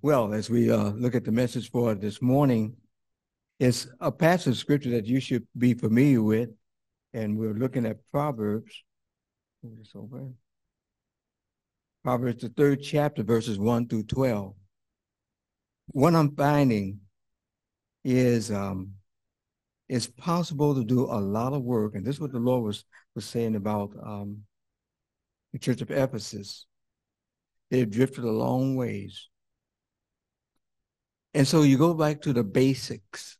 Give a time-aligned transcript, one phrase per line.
[0.00, 2.76] Well, as we uh, look at the message for this morning,
[3.58, 6.50] it's a passage of scripture that you should be familiar with.
[7.14, 8.84] And we're looking at Proverbs.
[9.96, 10.28] over.
[12.04, 14.54] Proverbs, the third chapter, verses 1 through 12.
[15.88, 17.00] What I'm finding
[18.04, 18.92] is um,
[19.88, 21.96] it's possible to do a lot of work.
[21.96, 22.84] And this is what the Lord was,
[23.16, 24.42] was saying about um,
[25.52, 26.66] the church of Ephesus.
[27.72, 29.28] They've drifted a long ways
[31.38, 33.38] and so you go back to the basics.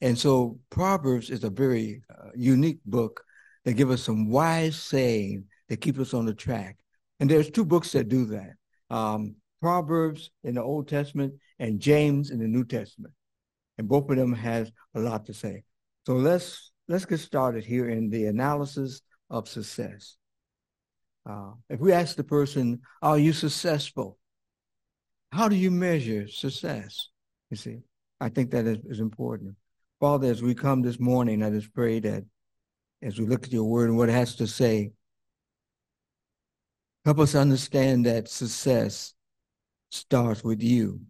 [0.00, 3.22] And so Proverbs is a very uh, unique book
[3.64, 6.76] that give us some wise saying that keep us on the track.
[7.20, 8.54] And there's two books that do that.
[8.90, 13.14] Um, Proverbs in the Old Testament and James in the New Testament.
[13.78, 15.62] And both of them has a lot to say.
[16.04, 20.16] So let's let's get started here in the analysis of success.
[21.30, 24.18] Uh, if we ask the person, are you successful?
[25.36, 27.10] How do you measure success?
[27.50, 27.80] You see,
[28.22, 29.54] I think that is, is important.
[30.00, 32.24] Father, as we come this morning, I just pray that
[33.02, 34.92] as we look at your word and what it has to say,
[37.04, 39.12] help us understand that success
[39.90, 41.02] starts with you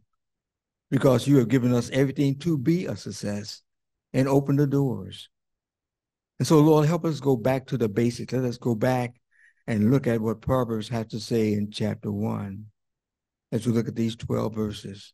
[0.91, 3.63] because you have given us everything to be a success
[4.13, 5.29] and open the doors.
[6.41, 8.33] And so, Lord, help us go back to the basics.
[8.33, 9.21] Let us go back
[9.69, 12.67] and look at what Proverbs has to say in chapter one
[13.53, 15.13] as we look at these 12 verses.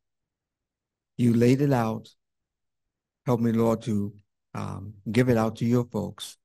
[1.17, 2.09] You laid it out.
[3.27, 4.13] Help me, Lord, to
[4.55, 6.37] um, give it out to your folks,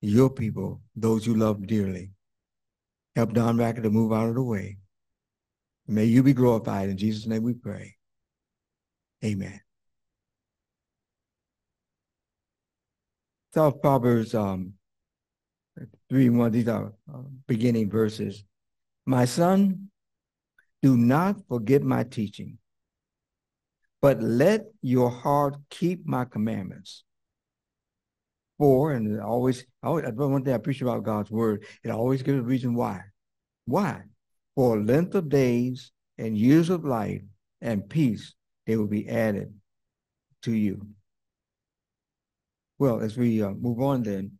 [0.00, 2.12] your people, those you love dearly.
[3.14, 4.78] Help Don Raickett to move out of the way.
[5.88, 6.88] May you be glorified.
[6.88, 7.96] In Jesus' name we pray.
[9.24, 9.60] Amen.
[13.54, 14.74] So Proverbs um,
[16.10, 18.44] 3 1, these are uh, beginning verses.
[19.06, 19.88] My son,
[20.82, 22.58] do not forget my teaching,
[24.00, 27.04] but let your heart keep my commandments.
[28.58, 32.42] For, and always, always one thing I appreciate about God's word, it always gives a
[32.42, 33.00] reason why.
[33.66, 34.02] Why?
[34.54, 37.22] For length of days and years of life
[37.60, 38.34] and peace,
[38.66, 39.52] they will be added
[40.42, 40.86] to you.
[42.78, 44.38] Well, as we uh, move on then,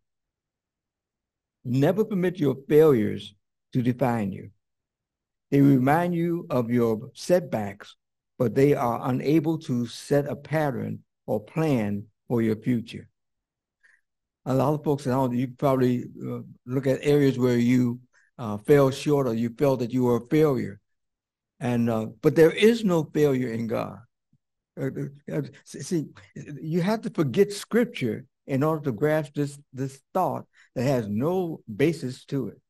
[1.64, 3.34] never permit your failures
[3.72, 4.50] to define you.
[5.50, 7.94] They remind you of your setbacks,
[8.38, 13.08] but they are unable to set a pattern or plan for your future.
[14.44, 18.00] A lot of folks, and you probably uh, look at areas where you
[18.38, 20.80] uh, fell short or you felt that you were a failure.
[21.58, 23.98] And uh, but there is no failure in God.
[24.80, 24.90] Uh,
[25.32, 30.82] uh, see, you have to forget Scripture in order to grasp this this thought that
[30.82, 32.60] has no basis to it.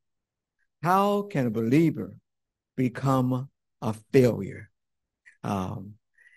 [0.82, 2.14] How can a believer
[2.76, 3.48] become
[3.82, 4.70] a failure.
[5.42, 5.94] Um,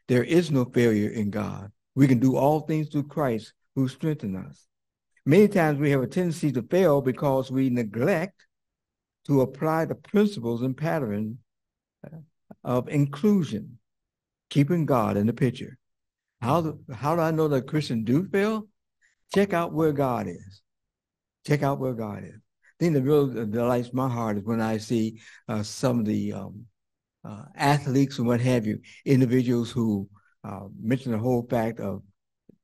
[0.08, 1.72] there is no failure in God.
[1.96, 4.66] We can do all things through Christ who strengthens us.
[5.26, 8.46] Many times we have a tendency to fail because we neglect
[9.28, 11.38] to apply the principles and patterns
[12.64, 13.78] of inclusion,
[14.50, 15.78] keeping God in the picture.
[16.42, 18.68] How do, how do I know that Christians do fail?
[19.34, 20.62] Check out where God is.
[21.46, 22.40] Check out where God is
[22.80, 26.66] thing that really delights my heart is when I see uh, some of the um,
[27.26, 30.08] uh, athletes and what have you, individuals who
[30.44, 32.02] uh, mention the whole fact of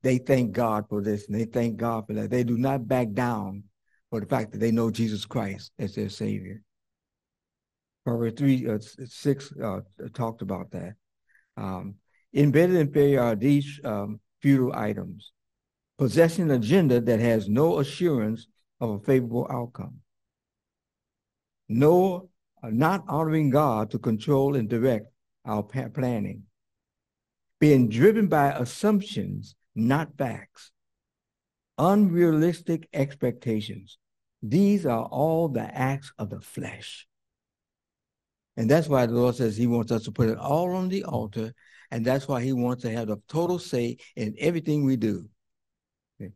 [0.01, 2.29] they thank God for this and they thank God for that.
[2.29, 3.63] They do not back down
[4.09, 6.61] for the fact that they know Jesus Christ as their Savior.
[8.05, 9.79] Proverbs 3, uh, 6 uh,
[10.13, 10.93] talked about that.
[11.57, 11.95] Um,
[12.33, 15.31] embedded in failure are these um, futile items.
[15.97, 18.47] Possessing an agenda that has no assurance
[18.79, 20.01] of a favorable outcome
[21.67, 22.29] no,
[22.63, 25.07] not honoring God to control and direct
[25.45, 26.43] our planning,
[27.59, 30.71] being driven by assumptions, not facts,
[31.77, 33.97] unrealistic expectations.
[34.41, 37.07] These are all the acts of the flesh.
[38.57, 41.03] And that's why the Lord says he wants us to put it all on the
[41.03, 41.53] altar.
[41.91, 45.27] And that's why he wants to have the total say in everything we do.
[46.21, 46.31] Okay.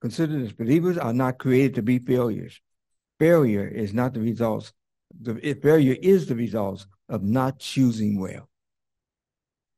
[0.00, 2.60] Consider this believers are not created to be failures
[3.18, 4.72] failure is not the results.
[5.20, 8.48] The failure is the results of not choosing well.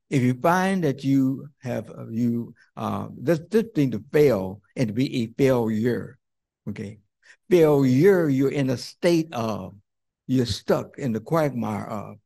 [0.09, 4.89] If you find that you have uh, you uh, this this thing to fail and
[4.89, 6.17] to be a failure,
[6.69, 6.99] okay,
[7.49, 9.73] failure you're in a state of
[10.27, 12.17] you're stuck in the quagmire of.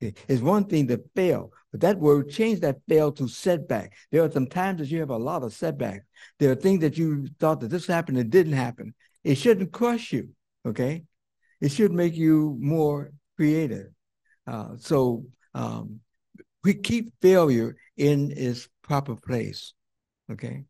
[0.00, 3.92] It's one thing to fail, but that word change that fail to setback.
[4.10, 6.06] There are some times that you have a lot of setbacks.
[6.38, 8.94] There are things that you thought that this happened and didn't happen.
[9.24, 10.30] It shouldn't crush you.
[10.66, 11.04] Okay,
[11.60, 13.88] it should make you more creative.
[14.46, 15.24] Uh, so
[15.54, 16.00] um,
[16.64, 19.72] we keep failure in its proper place.
[20.30, 20.64] Okay.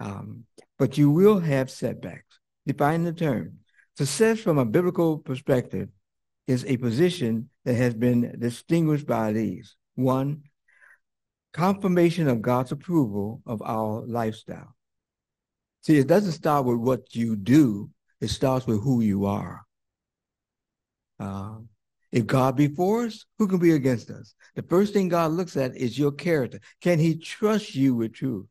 [0.00, 0.44] Um,
[0.78, 2.38] but you will have setbacks.
[2.66, 3.58] Define the term.
[3.96, 5.88] Success from a biblical perspective
[6.46, 9.76] is a position that has been distinguished by these.
[9.94, 10.42] One,
[11.52, 14.74] confirmation of God's approval of our lifestyle.
[15.82, 17.90] See, it doesn't start with what you do,
[18.22, 19.62] it starts with who you are.
[21.18, 21.56] Uh,
[22.12, 24.34] if God be for us, who can be against us?
[24.54, 26.60] The first thing God looks at is your character.
[26.80, 28.46] Can he trust you with truth?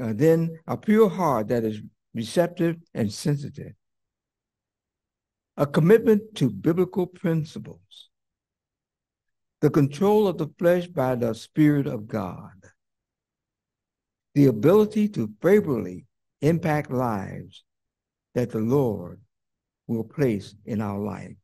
[0.00, 1.82] Uh, then a pure heart that is
[2.14, 3.72] receptive and sensitive.
[5.58, 8.08] A commitment to biblical principles.
[9.60, 12.64] The control of the flesh by the Spirit of God.
[14.34, 16.06] The ability to favorably
[16.40, 17.63] impact lives
[18.34, 19.20] that the Lord
[19.86, 21.34] will place in our life.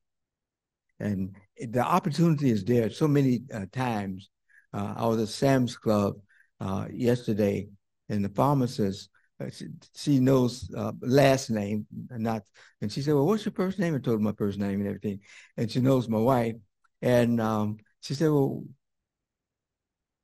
[0.99, 4.29] And the opportunity is there so many uh, times.
[4.73, 6.15] Uh, I was at Sam's Club
[6.61, 7.69] uh, yesterday,
[8.09, 9.09] and the pharmacist,
[9.41, 9.49] uh,
[9.97, 12.43] she, knows uh, last name, not,
[12.83, 14.87] and she said, "Well, what's your first name?" I told her my first name and
[14.87, 15.21] everything,
[15.57, 16.57] and she knows my wife,
[17.01, 18.65] and um, she said, "Well,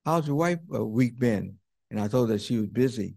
[0.05, 1.57] how's your wife uh, week been?"
[1.91, 3.15] And I told her she was busy,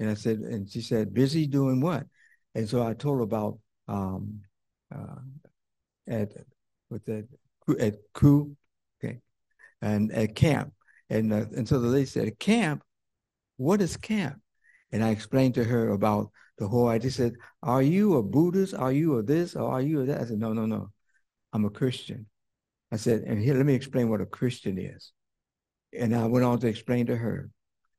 [0.00, 2.06] and I said, and she said, "Busy doing what?"
[2.54, 4.40] And so I told her about um,
[6.06, 6.32] at
[6.90, 7.26] with the
[7.78, 8.56] at crew,
[9.02, 9.20] okay,
[9.82, 10.72] and at camp.
[11.10, 12.82] And uh, and so the lady said, "Camp,
[13.56, 14.40] what is camp?"
[14.92, 17.10] And I explained to her about the whole idea.
[17.10, 18.74] She said, "Are you a Buddhist?
[18.74, 19.54] Are you a this?
[19.54, 20.90] Or are you a that?" I said, "No, no, no.
[21.52, 22.26] I'm a Christian."
[22.90, 25.12] I said, "And here, let me explain what a Christian is."
[25.98, 27.50] And I went on to explain to her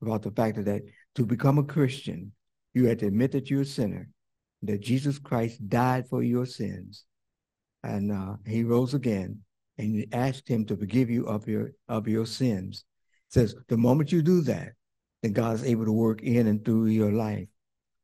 [0.02, 0.81] about the fact that
[1.16, 2.31] to become a Christian,
[2.74, 4.10] you had to admit that you're a sinner,
[4.64, 7.06] that Jesus Christ died for your sins,
[7.84, 9.42] and uh, he rose again
[9.80, 12.84] and he asked him to forgive you of your of your sins.
[13.30, 14.74] It says the moment you do that,
[15.24, 17.48] then God is able to work in and through your life.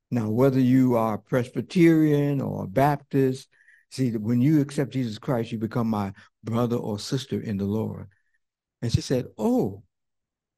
[0.10, 3.50] Now, whether you are Presbyterian or Baptist,
[3.92, 6.14] see when you accept Jesus Christ, you become my
[6.44, 8.08] brother or sister in the Lord.
[8.82, 9.84] And she said, "Oh,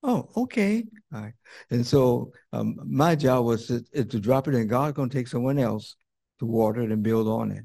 [0.08, 0.84] oh, okay."
[1.14, 1.34] All right.
[1.70, 5.28] And so um, my job was to, to drop it, and God's going to take
[5.28, 5.96] someone else
[6.40, 7.64] to water it and build on it.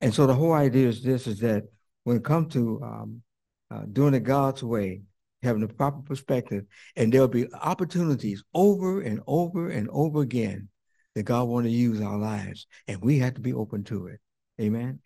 [0.00, 1.64] And so the whole idea is this, is that
[2.04, 3.22] when it comes to um,
[3.70, 5.02] uh, doing it God's way,
[5.42, 6.64] having the proper perspective,
[6.96, 10.68] and there'll be opportunities over and over and over again
[11.14, 14.20] that God want to use our lives, and we have to be open to it.
[14.60, 15.00] Amen?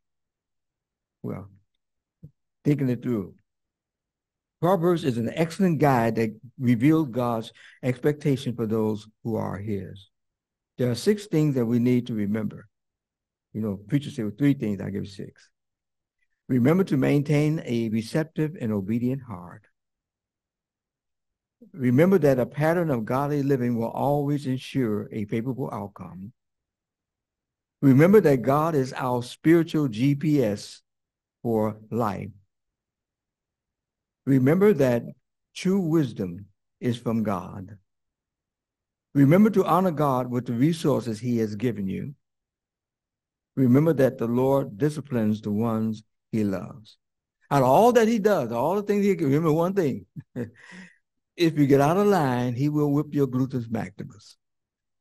[1.23, 1.49] Well,
[2.65, 3.35] thinking it through.
[4.61, 10.09] Proverbs is an excellent guide that reveals God's expectation for those who are his.
[10.79, 12.69] There are six things that we need to remember.
[13.53, 15.51] You know, preachers say with three things, I give six.
[16.49, 19.65] Remember to maintain a receptive and obedient heart.
[21.73, 26.33] Remember that a pattern of godly living will always ensure a favorable outcome.
[27.83, 30.81] Remember that God is our spiritual GPS
[31.43, 32.31] for life.
[34.27, 35.05] Remember that
[35.55, 36.47] true wisdom
[36.81, 37.79] is from God.
[39.15, 42.15] Remember to honor God with the resources he has given you.
[43.55, 46.99] Remember that the Lord disciplines the ones he loves.
[47.51, 50.05] Out of all that he does, all the things he can, remember one thing.
[51.37, 54.37] if you get out of line, he will whip your gluteus maximus.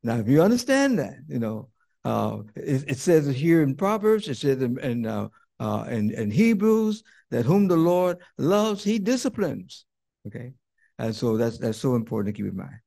[0.03, 1.69] Now, if you understand that, you know,
[2.05, 5.29] uh, it, it, says here in Proverbs, it says in, in, uh,
[5.59, 7.03] uh, in, in Hebrews
[7.35, 9.85] that whom the Lord loves, he disciplines.
[10.27, 10.53] Okay.
[10.97, 12.79] And so that's that's so important to keep in mind.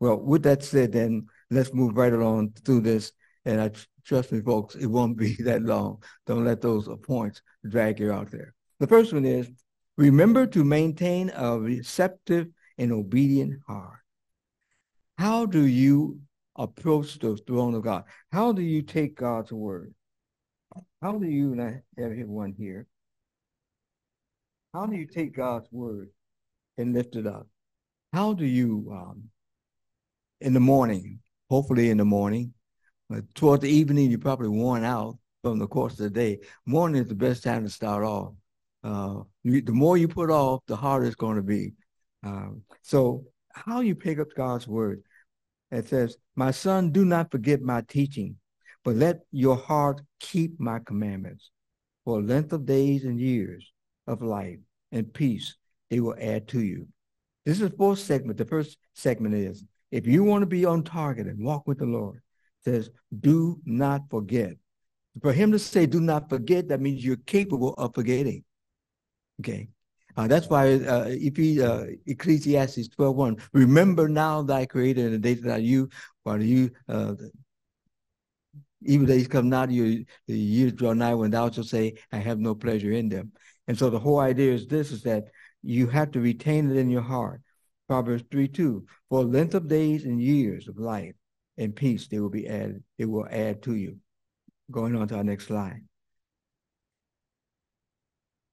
[0.00, 3.12] Well, with that said, then let's move right along through this.
[3.44, 3.70] And I
[4.04, 6.02] Trust me, folks, it won't be that long.
[6.26, 8.54] Don't let those points drag you out there.
[8.80, 9.48] The first one is
[9.96, 12.48] remember to maintain a receptive
[12.78, 14.00] and obedient heart.
[15.18, 16.20] How do you
[16.56, 18.04] approach the throne of God?
[18.32, 19.94] How do you take God's word?
[21.00, 22.86] How do you, and I have one here,
[24.72, 26.08] how do you take God's word
[26.78, 27.46] and lift it up?
[28.12, 29.24] How do you, um,
[30.40, 32.54] in the morning, hopefully in the morning,
[33.08, 36.38] but toward the evening, you're probably worn out from the course of the day.
[36.66, 38.32] Morning is the best time to start off.
[38.82, 41.72] Uh, you, the more you put off, the harder it's going to be.
[42.24, 45.02] Um, so how you pick up God's word?
[45.70, 48.36] It says, my son, do not forget my teaching,
[48.84, 51.50] but let your heart keep my commandments.
[52.04, 53.71] For length of days and years
[54.06, 54.58] of life
[54.90, 55.56] and peace,
[55.90, 56.88] they will add to you.
[57.44, 58.38] This is the fourth segment.
[58.38, 61.86] The first segment is, if you want to be on target and walk with the
[61.86, 62.20] Lord,
[62.64, 62.90] says,
[63.20, 64.54] do not forget.
[65.20, 68.44] For him to say, do not forget, that means you're capable of forgetting.
[69.40, 69.68] Okay.
[70.16, 75.18] Uh, that's why uh, if you, uh, Ecclesiastes 12.1, remember now thy creator in the
[75.18, 75.88] days that you,
[76.22, 77.14] while you, uh,
[78.84, 82.38] even days come not, you, the years draw nigh when thou shalt say, I have
[82.38, 83.32] no pleasure in them.
[83.68, 85.28] And so the whole idea is this, is that
[85.62, 87.40] you have to retain it in your heart.
[87.88, 91.14] Proverbs 3, 2, for length of days and years of life
[91.58, 93.98] and peace, they will be added, it will add to you.
[94.70, 95.82] Going on to our next slide.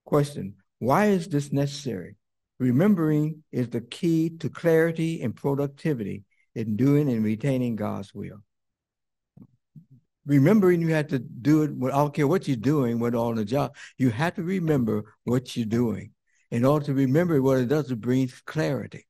[0.06, 2.16] Question, why is this necessary?
[2.60, 6.26] Remembering is the key to clarity and productivity
[6.56, 8.44] in doing and retaining God's will.
[10.30, 13.44] Remembering you have to do it, I don't care what you're doing, what on the
[13.44, 16.12] job, you have to remember what you're doing.
[16.52, 19.08] In order to remember what it does, it brings clarity.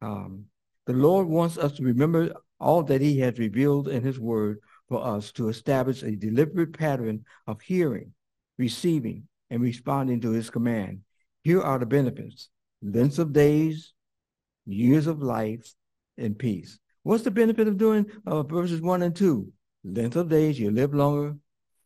[0.00, 0.44] Um,
[0.86, 5.04] the Lord wants us to remember all that he has revealed in his word for
[5.04, 8.12] us to establish a deliberate pattern of hearing,
[8.58, 11.00] receiving, and responding to his command
[11.48, 12.50] here are the benefits
[12.82, 13.94] length of days,
[14.66, 15.74] years of life,
[16.18, 16.78] and peace.
[17.02, 19.50] What's the benefit of doing uh, verses one and two?
[19.84, 21.36] Length of days, you live longer,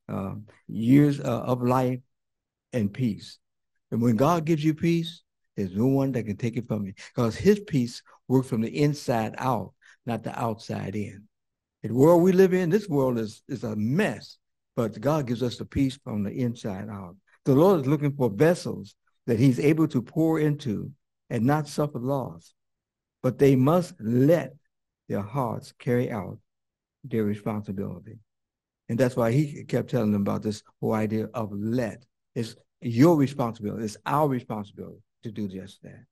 [0.08, 0.34] uh,
[0.66, 2.00] years uh, of life,
[2.72, 3.38] and peace.
[3.90, 5.22] And when God gives you peace,
[5.56, 8.82] there's no one that can take it from you because his peace works from the
[8.82, 9.75] inside out,
[10.06, 11.25] not the outside in.
[11.82, 14.38] The world we live in, this world is, is a mess,
[14.76, 17.16] but God gives us the peace from the inside out.
[17.44, 18.94] The Lord is looking for vessels
[19.26, 20.90] that he's able to pour into
[21.28, 22.54] and not suffer loss.
[23.22, 24.54] But they must let
[25.08, 26.38] their hearts carry out
[27.04, 28.18] their responsibility.
[28.88, 32.04] And that's why he kept telling them about this whole idea of let.
[32.35, 33.85] It's your responsibility.
[33.85, 36.04] It's our responsibility to do just that.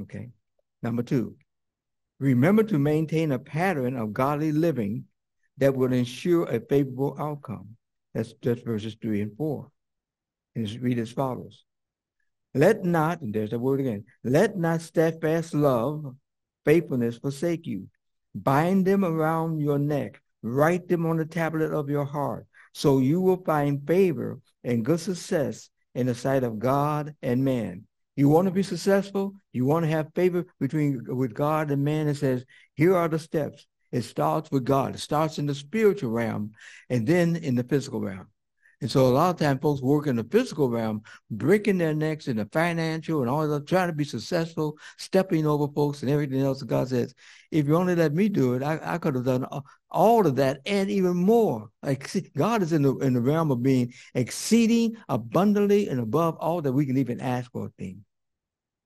[0.00, 0.30] Okay.
[0.82, 1.36] Number two,
[2.18, 5.04] remember to maintain a pattern of godly living
[5.58, 7.76] that will ensure a favorable outcome.
[8.14, 9.70] That's just verses three and four.
[10.54, 11.64] And it's read as follows.
[12.54, 16.14] Let not, and there's the word again, let not steadfast love,
[16.64, 17.88] faithfulness forsake you.
[18.34, 23.20] Bind them around your neck, write them on the tablet of your heart, so you
[23.20, 27.84] will find favor and good success in the sight of God and man.
[28.16, 29.34] You want to be successful?
[29.52, 32.08] You want to have favor between with God and man?
[32.08, 33.66] It says, here are the steps.
[33.90, 34.94] It starts with God.
[34.94, 36.52] It starts in the spiritual realm
[36.90, 38.26] and then in the physical realm.
[38.84, 42.28] And so a lot of times folks work in the physical realm, breaking their necks
[42.28, 46.42] in the financial and all that, trying to be successful, stepping over folks and everything
[46.42, 46.62] else.
[46.62, 47.14] God says,
[47.50, 49.46] if you only let me do it, I, I could have done
[49.90, 51.70] all of that and even more.
[51.82, 56.60] Like God is in the in the realm of being exceeding abundantly and above all
[56.60, 58.04] that we can even ask for a thing.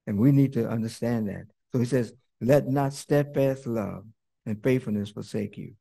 [0.07, 1.47] And we need to understand that.
[1.73, 4.05] So he says, let not steadfast love
[4.47, 5.73] and faithfulness forsake you.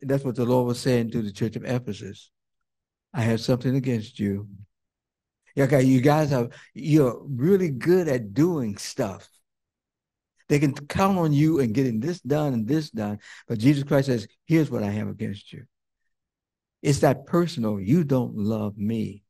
[0.00, 2.30] That's what the Lord was saying to the church of Ephesus.
[3.16, 4.46] I have something against you.
[5.58, 9.26] Okay, you guys are you're really good at doing stuff.
[10.50, 13.18] They can count on you and getting this done and this done.
[13.48, 15.64] But Jesus Christ says, here's what I have against you.
[16.82, 17.80] It's that personal.
[17.80, 19.24] You don't love me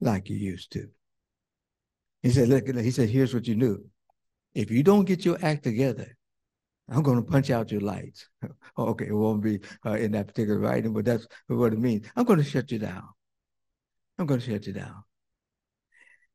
[0.00, 0.88] like you used to.
[2.22, 3.84] He said, look, he said, here's what you do.
[4.54, 6.16] If you don't get your act together,
[6.88, 8.28] I'm going to punch out your lights.
[8.78, 12.06] okay, it won't be uh, in that particular writing, but that's what it means.
[12.14, 13.08] I'm going to shut you down.
[14.18, 15.02] I'm going to shut you down.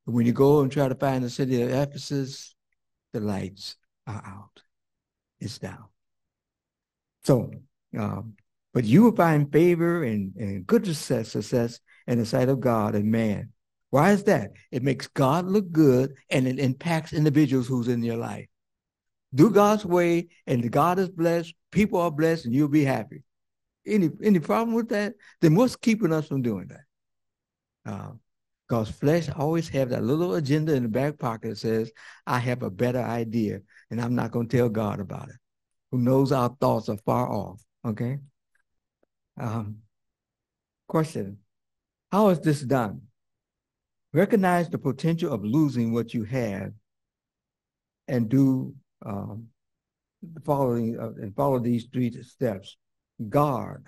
[0.05, 2.55] When you go and try to find the city of Ephesus,
[3.13, 3.75] the lights
[4.07, 4.61] are out.
[5.39, 5.85] It's down.
[7.23, 7.51] So,
[7.97, 8.33] um,
[8.73, 12.95] but you will find favor and, and good success, success in the sight of God
[12.95, 13.51] and man.
[13.89, 14.51] Why is that?
[14.71, 18.47] It makes God look good and it impacts individuals who's in your life
[19.33, 23.23] do God's way, and God is blessed, people are blessed, and you'll be happy.
[23.85, 25.13] Any any problem with that?
[25.39, 28.13] Then what's keeping us from doing that?
[28.67, 31.91] Because uh, flesh always have that little agenda in the back pocket that says,
[32.27, 35.35] I have a better idea, and I'm not going to tell God about it.
[35.91, 38.19] Who knows our thoughts are far off, okay?
[39.39, 39.77] Um,
[40.87, 41.39] question,
[42.11, 43.01] how is this done?
[44.13, 46.73] Recognize the potential of losing what you have
[48.07, 49.47] and do um,
[50.45, 52.77] following uh, and follow these three steps:
[53.29, 53.85] guard,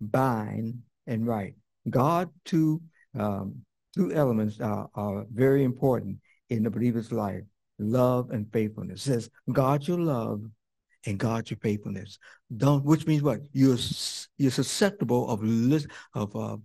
[0.00, 1.54] bind, and write.
[1.88, 2.80] God, two
[3.18, 3.64] um,
[3.94, 6.18] two elements are, are very important
[6.50, 7.42] in the believer's life:
[7.78, 9.06] love and faithfulness.
[9.06, 10.42] It says, guard your love
[11.06, 12.18] and guard your faithfulness.
[12.56, 13.40] Don't, which means what?
[13.52, 13.78] You're
[14.38, 15.42] you're susceptible of
[16.14, 16.56] of uh,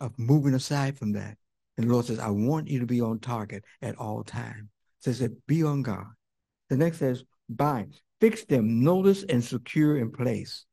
[0.00, 1.36] of moving aside from that.
[1.76, 4.68] And the Lord says, I want you to be on target at all times.
[5.00, 6.06] Says that be on guard.
[6.72, 10.64] The next says bind, fix them, notice, and secure in place.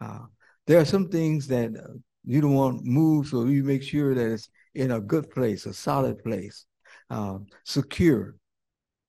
[0.00, 0.26] Uh,
[0.66, 4.32] there are some things that uh, you don't want moved, so you make sure that
[4.32, 6.66] it's in a good place, a solid place.
[7.10, 8.36] um, secure.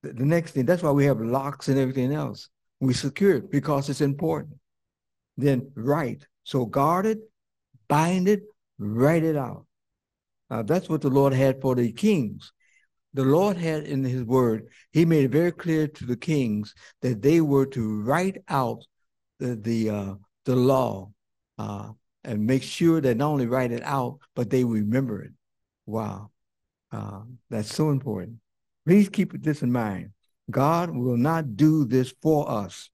[0.03, 2.49] The, the next thing, that's why we have locks and everything else.
[2.79, 4.57] We secure it because it's important.
[5.37, 6.27] Then write.
[6.43, 7.19] So guard it,
[7.87, 8.43] bind it,
[8.77, 9.65] write it out.
[10.49, 12.51] Uh, that's what the Lord had for the kings.
[13.13, 17.21] The Lord had in his word, he made it very clear to the kings that
[17.21, 18.83] they were to write out
[19.39, 20.13] the the, uh,
[20.45, 21.11] the law
[21.57, 21.91] uh,
[22.23, 25.31] and make sure that not only write it out, but they remember it.
[25.85, 26.31] Wow.
[26.91, 28.37] Uh, that's so important.
[28.85, 30.11] Please keep this in mind.
[30.49, 32.89] God will not do this for us,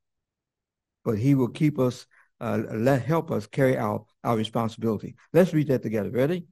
[1.03, 2.05] but he will keep us,
[2.39, 5.15] uh, let help us carry out our responsibility.
[5.33, 6.11] Let's read that together.
[6.11, 6.45] Ready?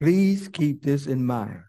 [0.00, 1.62] Please keep this in mind.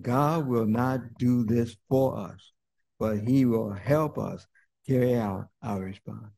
[0.00, 2.52] God will not do this for us,
[2.98, 4.46] but he will help us
[4.86, 6.32] carry out our response.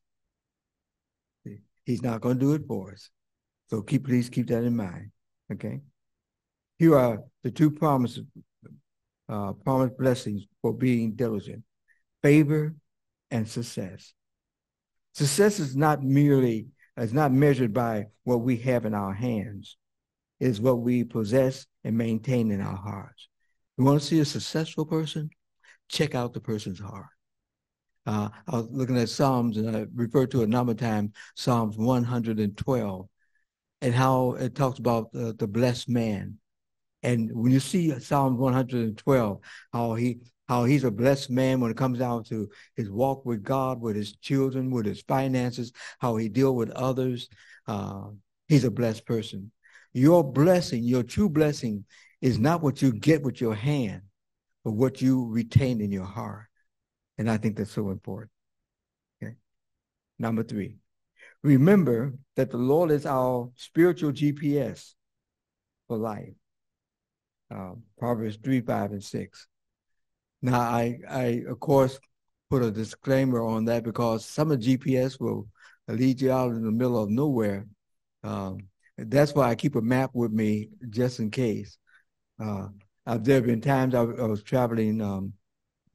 [1.85, 3.09] He's not going to do it for us.
[3.69, 5.11] So keep please keep that in mind.
[5.51, 5.79] Okay.
[6.77, 8.25] Here are the two promises,
[9.27, 11.63] uh, promised blessings for being diligent:
[12.21, 12.75] favor
[13.31, 14.13] and success.
[15.13, 19.77] Success is not merely is not measured by what we have in our hands.
[20.39, 23.28] It is what we possess and maintain in our hearts.
[23.79, 25.29] You want to see a successful person?
[25.87, 27.05] Check out the person's heart.
[28.05, 31.77] Uh, I was looking at Psalms, and I referred to a number of times Psalms
[31.77, 33.07] 112,
[33.81, 36.39] and how it talks about uh, the blessed man.
[37.03, 39.39] And when you see Psalms 112,
[39.71, 40.19] how he
[40.49, 43.95] how he's a blessed man when it comes down to his walk with God, with
[43.95, 47.29] his children, with his finances, how he deal with others.
[47.65, 48.09] Uh,
[48.49, 49.53] he's a blessed person.
[49.93, 51.85] Your blessing, your true blessing,
[52.21, 54.01] is not what you get with your hand,
[54.63, 56.45] but what you retain in your heart.
[57.17, 58.31] And I think that's so important.
[59.21, 59.35] Okay.
[60.17, 60.77] Number three,
[61.43, 64.93] remember that the Lord is our spiritual GPS
[65.87, 66.33] for life.
[67.51, 69.47] Um, Proverbs 3, 5, and 6.
[70.41, 71.99] Now, I, I, of course,
[72.49, 75.47] put a disclaimer on that because some of GPS will
[75.87, 77.65] lead you out in the middle of nowhere.
[78.23, 78.67] Um,
[78.97, 81.77] that's why I keep a map with me just in case.
[82.39, 82.67] Uh,
[83.17, 85.33] there have been times I, I was traveling um,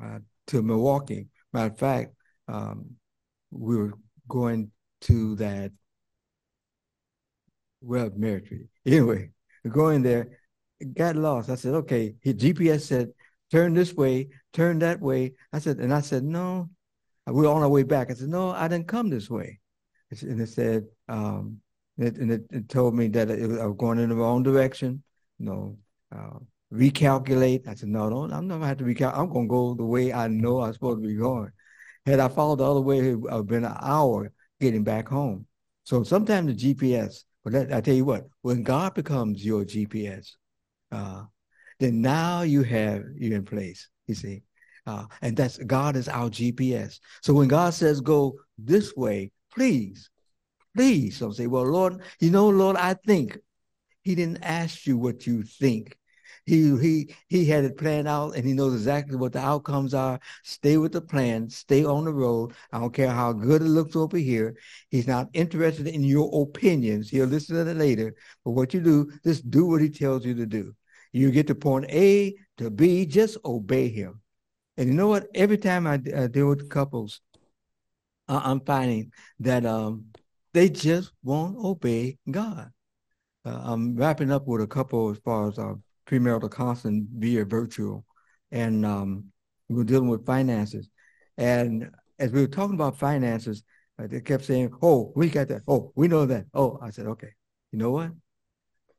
[0.03, 1.29] uh, to Milwaukee.
[1.53, 2.15] Matter of fact,
[2.49, 2.97] um,
[3.51, 3.95] we were
[4.29, 4.71] going
[5.03, 5.73] to that
[7.81, 8.69] well military.
[8.87, 9.31] Anyway,
[9.67, 10.29] going there,
[10.93, 11.49] got lost.
[11.49, 12.15] I said, okay.
[12.21, 13.13] His GPS said,
[13.51, 15.33] turn this way, turn that way.
[15.55, 16.69] I said, and I said, no.
[17.27, 18.11] we are on our way back.
[18.11, 19.61] I said, no, I didn't come this way.
[20.21, 21.61] And it said, um,
[21.97, 25.03] it, and it, told me that it I was going in the wrong direction.
[25.39, 25.79] You know,
[26.15, 26.39] uh,
[26.73, 27.69] recalculate.
[27.69, 29.19] I said, no, no, I'm not gonna have to recalculate.
[29.19, 31.51] I'm gonna go the way I know I'm supposed to be going.
[32.07, 35.47] Had I followed the other way, it would have been an hour getting back home.
[35.85, 40.33] So sometimes the GPS, but that, I tell you what, when God becomes your GPS,
[40.93, 41.25] uh,
[41.81, 43.89] then now you have you in place.
[44.07, 44.43] You see,
[44.87, 47.01] uh, and that's God is our GPS.
[47.23, 50.11] So when God says go this way, please,
[50.77, 53.39] please don't say, well, Lord, you know, Lord, I think.
[54.05, 55.97] He didn't ask you what you think.
[56.47, 60.21] He he he had it planned out and he knows exactly what the outcomes are.
[60.43, 62.53] Stay with the plan, stay on the road.
[62.71, 64.57] I don't care how good it looks over here.
[64.91, 67.09] He's not interested in your opinions.
[67.09, 68.15] He'll listen to it later.
[68.45, 70.75] But what you do, just do what he tells you to do.
[71.13, 74.21] You get to point A to B, just obey him.
[74.77, 75.29] And you know what?
[75.35, 77.21] Every time I, I deal with couples,
[78.29, 80.07] I'm finding that um,
[80.53, 82.71] they just won't obey God.
[83.45, 85.75] Uh, I'm wrapping up with a couple as far as uh,
[86.07, 88.05] premarital counseling via virtual,
[88.51, 89.25] and um,
[89.69, 90.89] we were dealing with finances.
[91.37, 93.63] And as we were talking about finances,
[93.99, 95.63] uh, they kept saying, "Oh, we got that.
[95.69, 96.47] Oh, we know that.
[96.55, 97.31] Oh." I said, "Okay,
[97.73, 98.11] you know what?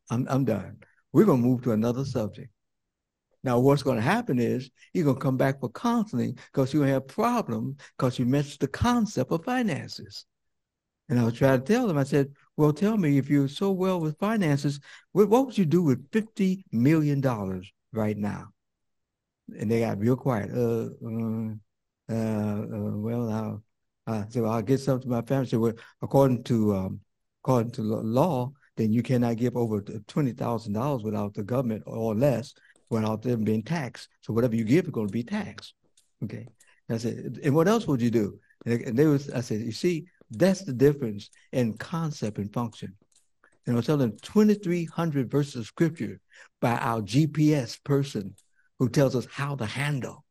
[0.09, 0.77] I'm I'm done.
[1.13, 2.49] We're gonna move to another subject."
[3.45, 6.81] Now, what's going to happen is you're going to come back for counseling because you
[6.81, 10.25] have problems because you missed the concept of finances.
[11.09, 13.71] And I was trying to tell them, I said, well, tell me if you're so
[13.71, 14.79] well with finances,
[15.11, 17.21] what, what would you do with $50 million
[17.91, 18.47] right now?
[19.59, 20.51] And they got real quiet.
[20.51, 21.53] Uh, uh,
[22.09, 23.61] uh, uh well,
[24.07, 25.47] uh, so I'll get something to my family.
[25.47, 26.99] So, well, according to um,
[27.43, 32.15] according to law, then you cannot give over twenty thousand dollars without the government or
[32.15, 32.53] less
[32.89, 34.09] without them being taxed.
[34.21, 35.73] So whatever you give is going to be taxed.
[36.23, 36.47] Okay.
[36.87, 38.39] And I said, and what else would you do?
[38.65, 42.95] And they was, I said, you see, that's the difference in concept and function.
[43.65, 46.19] And I was telling them 2,300 verses of scripture
[46.61, 48.35] by our GPS person
[48.79, 50.23] who tells us how to handle.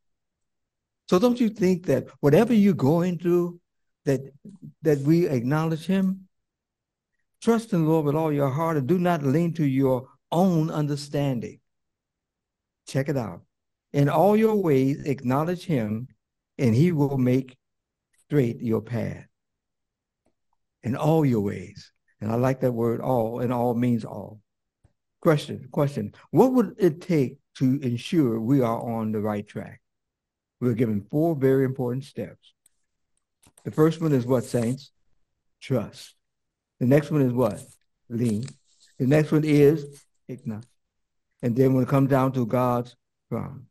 [1.09, 3.61] So don't you think that whatever you're going through,
[4.05, 4.21] that
[4.83, 6.29] that we acknowledge him?
[7.43, 10.71] Trust in the Lord with all your heart and do not lean to your own
[10.71, 11.61] understanding.
[12.87, 13.43] Check it out.
[13.93, 16.09] In all your ways, acknowledge him,
[16.59, 17.57] and he will make
[18.25, 19.27] straight your path.
[20.85, 21.91] In all your ways.
[22.21, 24.41] And I like that word all, and all means all.
[25.21, 26.15] Question, question.
[26.31, 29.81] What would it take to ensure we are on the right track?
[30.61, 32.53] We're given four very important steps.
[33.65, 34.93] The first one is what, saints?
[35.61, 36.15] Trust.
[36.81, 37.63] The next one is what?
[38.09, 38.45] Lean.
[38.99, 40.67] The next one is ignite.
[41.43, 42.95] And then when it comes down to God's
[43.31, 43.65] promise.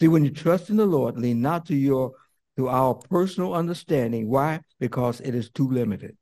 [0.00, 2.12] See, when you trust in the Lord, lean not to your
[2.56, 4.28] to our personal understanding.
[4.28, 4.60] Why?
[4.78, 6.16] Because it is too limited.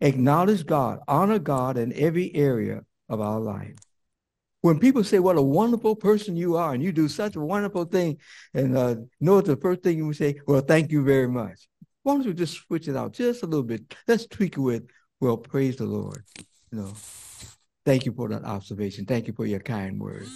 [0.00, 3.74] Acknowledge God, honor God in every area of our life.
[4.62, 7.84] When people say, what a wonderful person you are, and you do such a wonderful
[7.84, 8.18] thing,
[8.52, 11.68] and uh, know the first thing you say, well, thank you very much.
[12.02, 13.94] Why don't we just switch it out just a little bit?
[14.06, 14.88] Let's tweak it with,
[15.20, 16.24] well, praise the Lord.
[16.70, 16.92] You know,
[17.84, 19.06] thank you for that observation.
[19.06, 20.30] Thank you for your kind words.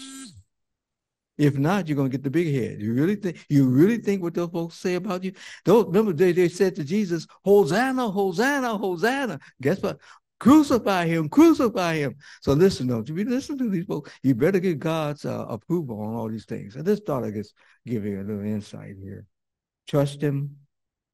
[1.36, 2.80] If not, you're gonna get the big head.
[2.80, 5.32] You really think you really think what those folks say about you?
[5.64, 9.40] Those remember they, they said to Jesus, Hosanna, Hosanna, Hosanna.
[9.60, 9.98] Guess what?
[10.38, 12.16] Crucify him, crucify him.
[12.40, 14.12] So listen, don't you be listen to these folks.
[14.22, 16.76] You better get God's uh, approval on all these things.
[16.76, 17.46] I just thought I could
[17.86, 19.26] give you a little insight here.
[19.88, 20.56] Trust him,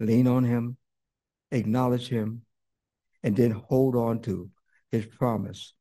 [0.00, 0.76] lean on him,
[1.50, 2.42] acknowledge him,
[3.22, 4.50] and then hold on to
[4.90, 5.74] his promise.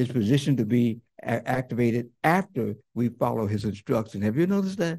[0.00, 4.22] His position to be activated after we follow his instruction.
[4.22, 4.98] Have you noticed that?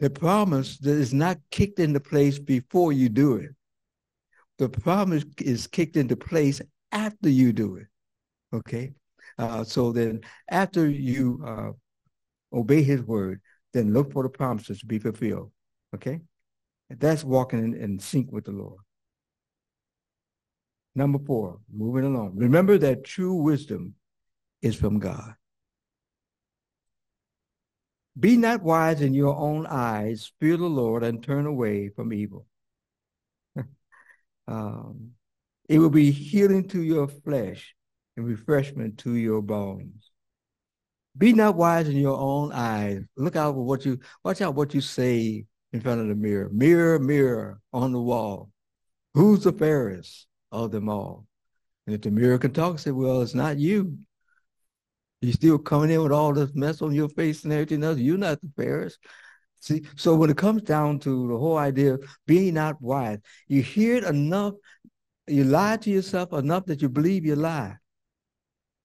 [0.00, 3.50] The promise that is not kicked into place before you do it.
[4.58, 7.86] The promise is kicked into place after you do it.
[8.52, 8.94] Okay?
[9.38, 11.70] Uh, so then after you uh,
[12.52, 13.40] obey his word,
[13.74, 15.52] then look for the promises to be fulfilled.
[15.94, 16.20] Okay?
[16.90, 18.80] That's walking in, in sync with the Lord.
[20.94, 22.36] Number four, moving along.
[22.36, 23.94] Remember that true wisdom
[24.62, 25.34] is from God.
[28.18, 30.30] Be not wise in your own eyes.
[30.38, 32.46] Fear the Lord and turn away from evil.
[34.48, 35.10] um,
[35.68, 37.74] it will be healing to your flesh
[38.16, 40.10] and refreshment to your bones.
[41.16, 43.02] Be not wise in your own eyes.
[43.16, 46.48] Look out for what you watch out what you say in front of the mirror.
[46.52, 48.50] Mirror, mirror on the wall.
[49.14, 51.26] Who's the fairest of them all?
[51.86, 53.98] And if the can talk, say, well, it's not you.
[55.20, 57.98] You're still coming in with all this mess on your face and everything else.
[57.98, 58.98] You're not the fairest.
[59.60, 63.62] See, so when it comes down to the whole idea of being not wise, you
[63.62, 64.54] hear it enough,
[65.26, 67.76] you lie to yourself enough that you believe you lie.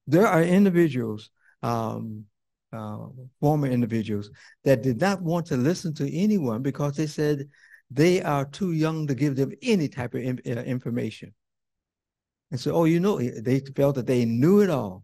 [0.07, 1.29] There are individuals
[1.61, 2.25] um,
[2.71, 3.07] uh,
[3.39, 4.29] former individuals
[4.63, 7.49] that did not want to listen to anyone because they said
[7.91, 11.33] they are too young to give them any type of in, uh, information.
[12.51, 15.03] And so, oh, you know, they felt that they knew it all.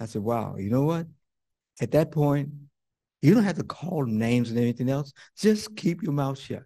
[0.00, 1.06] I said, wow, you know what?
[1.80, 2.48] At that point,
[3.22, 5.12] you don't have to call names and anything else.
[5.38, 6.64] Just keep your mouth shut.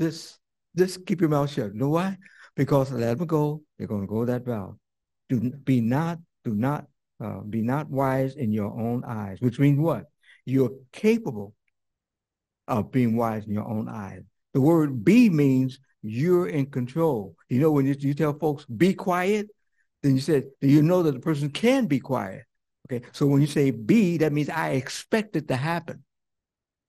[0.00, 0.38] Just,
[0.76, 1.72] just keep your mouth shut.
[1.72, 2.16] You know why?
[2.56, 3.62] Because let them go.
[3.78, 4.76] They're going to go that route.
[5.28, 6.86] Do be not, do not
[7.22, 10.04] uh, be not wise in your own eyes, which means what?
[10.44, 11.54] You're capable
[12.66, 14.22] of being wise in your own eyes.
[14.54, 17.36] The word be means you're in control.
[17.48, 19.48] You know, when you, you tell folks, be quiet,
[20.02, 22.44] then you said, you know that the person can be quiet?
[22.90, 26.02] Okay, so when you say be, that means I expect it to happen.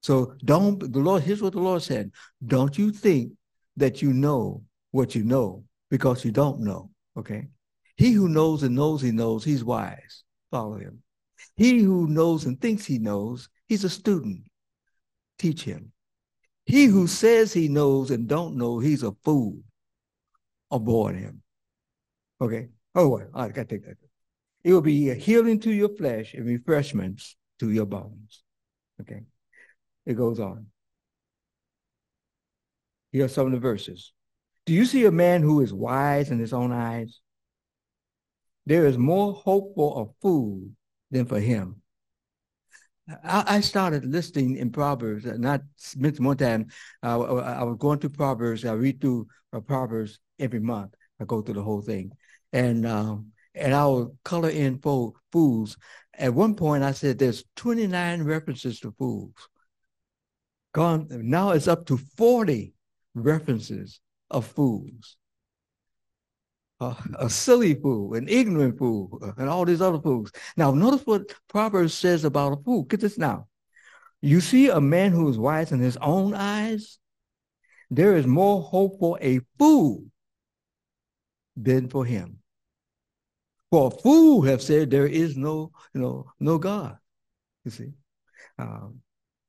[0.01, 2.11] So don't, the Lord, here's what the Lord said.
[2.45, 3.33] Don't you think
[3.77, 7.47] that you know what you know because you don't know, okay?
[7.97, 10.23] He who knows and knows he knows, he's wise.
[10.49, 11.03] Follow him.
[11.55, 14.43] He who knows and thinks he knows, he's a student.
[15.37, 15.91] Teach him.
[16.71, 19.59] He who says he knows and don't know, he's a fool.
[20.71, 21.41] Avoid him.
[22.39, 22.69] Okay.
[22.95, 23.97] Oh, well, I got to take that.
[24.63, 28.43] It will be a healing to your flesh and refreshments to your bones.
[29.01, 29.23] Okay.
[30.05, 30.67] It goes on.
[33.11, 34.13] Here are some of the verses.
[34.65, 37.19] Do you see a man who is wise in his own eyes?
[38.65, 40.69] There is more hope for a fool
[41.09, 41.80] than for him.
[43.23, 45.61] I, started listening in Proverbs, uh, not
[46.19, 46.67] one time.
[47.01, 48.63] I was going through Proverbs.
[48.63, 50.93] I read through uh, Proverbs every month.
[51.19, 52.11] I go through the whole thing,
[52.53, 55.77] and um, and I will color in for fools.
[56.13, 59.33] At one point, I said there's 29 references to fools.
[60.73, 62.73] Gone now, it's up to 40
[63.13, 65.17] references of fools
[67.19, 70.31] a silly fool, an ignorant fool, and all these other fools.
[70.57, 72.83] Now, notice what Proverbs says about a fool.
[72.83, 73.47] Get this now.
[74.21, 76.99] You see a man who is wise in his own eyes,
[77.89, 80.05] there is more hope for a fool
[81.55, 82.39] than for him.
[83.69, 86.97] For a fool have said there is no, you know, no God.
[87.65, 87.91] You see.
[88.57, 88.87] Uh,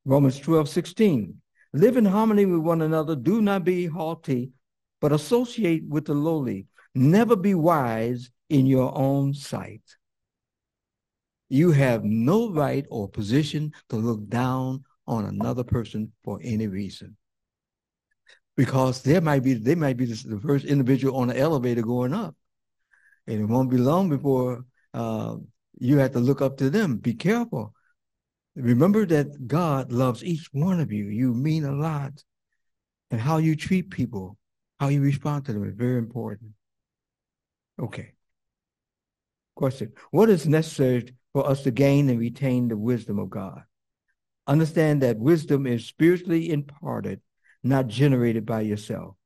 [0.05, 1.37] Romans 12, 16.
[1.73, 3.17] Live in harmony with one another.
[3.17, 4.51] Do not be haughty,
[5.01, 6.67] but associate with the lowly.
[6.95, 9.83] Never be wise in your own sight.
[11.49, 17.17] You have no right or position to look down on another person for any reason.
[18.57, 22.37] Because there might be they might be the first individual on the elevator going up.
[23.27, 25.37] And it won't be long before uh,
[25.79, 26.99] you have to look up to them.
[26.99, 27.75] Be careful.
[28.55, 31.07] Remember that God loves each one of you.
[31.07, 32.13] You mean a lot.
[33.11, 34.37] And how you treat people,
[34.81, 36.53] how you respond to them is very important.
[37.81, 38.13] Okay.
[39.55, 43.63] Question What is necessary for us to gain and retain the wisdom of God?
[44.47, 47.21] Understand that wisdom is spiritually imparted,
[47.63, 49.17] not generated by yourself.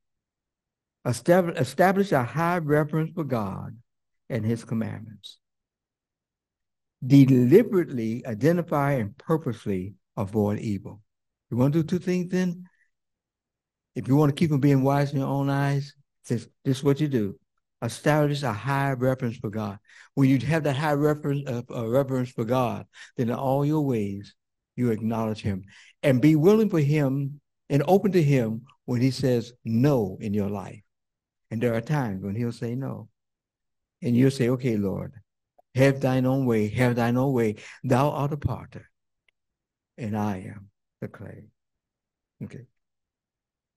[1.06, 3.78] Establish a high reverence for God
[4.28, 5.38] and his commandments.
[7.06, 11.00] Deliberately identify and purposely avoid evil.
[11.50, 12.64] You want to do two things then?
[13.94, 15.94] If you want to keep from being wise in your own eyes,
[16.28, 17.38] this, this is what you do
[17.86, 19.78] establish a high reverence for God.
[20.14, 23.80] When you have that high reverence, uh, uh, reverence for God, then in all your
[23.80, 24.34] ways
[24.76, 25.64] you acknowledge Him
[26.02, 30.48] and be willing for Him and open to Him when He says no in your
[30.48, 30.82] life.
[31.50, 33.08] And there are times when He'll say no,
[34.02, 35.14] and you'll say, "Okay, Lord,
[35.74, 37.56] have Thine own way, have Thine own way.
[37.84, 38.90] Thou art the potter,
[39.96, 40.70] and I am
[41.00, 41.44] the clay."
[42.42, 42.66] Okay.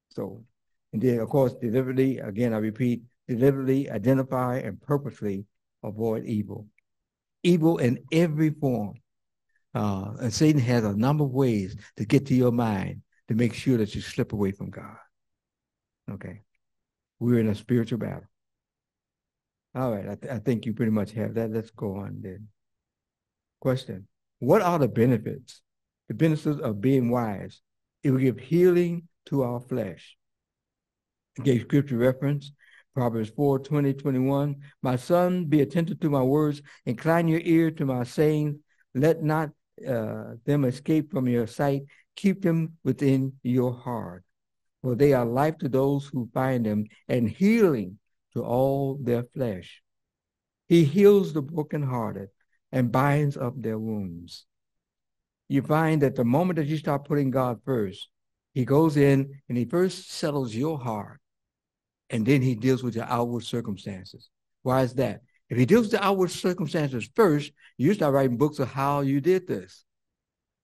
[0.10, 0.44] So,
[0.92, 5.46] and then of course, deliberately, again, I repeat, deliberately identify and purposely
[5.84, 6.68] avoid evil.
[7.44, 8.96] Evil in every form.
[9.74, 13.54] Uh, and Satan has a number of ways to get to your mind to make
[13.54, 14.98] sure that you slip away from God.
[16.12, 16.42] Okay.
[17.20, 18.28] We're in a spiritual battle.
[19.76, 20.10] All right.
[20.10, 21.52] I, th- I think you pretty much have that.
[21.52, 22.48] Let's go on then.
[23.62, 24.08] Question
[24.40, 25.62] What are the benefits?
[26.08, 27.62] The benefits of being wise.
[28.02, 30.18] It will give healing to our flesh.
[31.40, 32.52] I gave scripture reference
[32.94, 34.56] Proverbs 4, 20, 21.
[34.82, 38.58] My son, be attentive to my words, incline your ear to my sayings.
[38.94, 39.52] Let not
[39.88, 41.84] uh, them escape from your sight.
[42.16, 44.24] Keep them within your heart.
[44.82, 48.00] For they are life to those who find them and healing
[48.34, 49.82] to all their flesh.
[50.68, 52.30] He heals the brokenhearted
[52.72, 54.46] and binds up their wounds.
[55.48, 58.08] You find that the moment that you start putting God first,
[58.54, 61.20] he goes in and he first settles your heart
[62.10, 64.30] and then he deals with your outward circumstances.
[64.64, 65.22] Why is that?
[65.50, 69.20] If he deals with the outward circumstances first, you start writing books of how you
[69.20, 69.84] did this.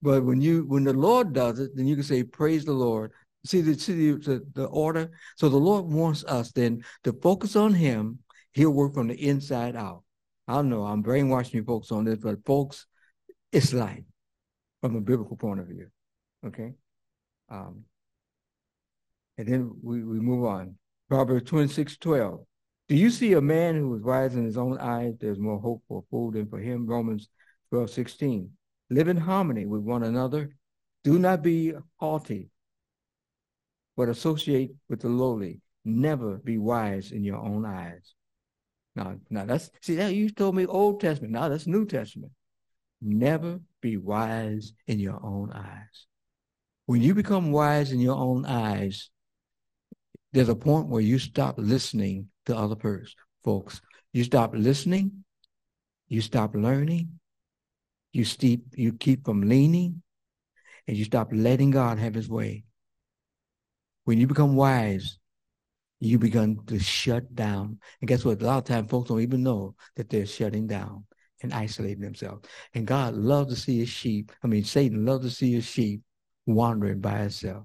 [0.02, 3.12] But when you when the Lord does it, then you can say, "Praise the Lord."
[3.44, 5.10] See the see the, the order.
[5.36, 8.18] So the Lord wants us then to focus on Him.
[8.52, 10.02] He'll work from the inside out.
[10.48, 10.84] I don't know.
[10.84, 12.86] I'm brainwashing you folks on this, but folks,
[13.52, 14.04] it's life
[14.80, 15.88] from a biblical point of view.
[16.46, 16.74] Okay.
[17.48, 17.84] Um,
[19.38, 20.76] and then we, we move on.
[21.08, 22.40] Proverbs 26, 12.
[22.88, 25.14] Do you see a man who is wise in his own eyes?
[25.20, 26.86] There's more hope for a fool than for him.
[26.86, 27.28] Romans
[27.70, 28.50] 12, 16.
[28.90, 30.50] Live in harmony with one another.
[31.04, 32.50] Do not be haughty,
[33.96, 35.60] but associate with the lowly.
[35.84, 38.14] Never be wise in your own eyes.
[38.96, 41.32] Now, now that's see that you told me Old Testament.
[41.32, 42.32] Now that's New Testament.
[43.00, 46.06] Never be wise in your own eyes.
[46.86, 49.10] When you become wise in your own eyes,
[50.36, 53.80] there's a point where you stop listening to other person, folks.
[54.12, 55.24] You stop listening,
[56.08, 57.18] you stop learning,
[58.12, 60.02] you keep you keep from leaning,
[60.86, 62.64] and you stop letting God have his way.
[64.04, 65.18] When you become wise,
[66.00, 67.78] you begin to shut down.
[68.02, 68.42] And guess what?
[68.42, 71.06] A lot of times folks don't even know that they're shutting down
[71.42, 72.46] and isolating themselves.
[72.74, 74.32] And God loves to see his sheep.
[74.44, 76.02] I mean, Satan loves to see his sheep
[76.44, 77.64] wandering by itself.